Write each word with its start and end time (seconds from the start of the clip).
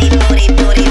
booty, 0.00 0.16
booty, 0.28 0.52
booty. 0.54 0.87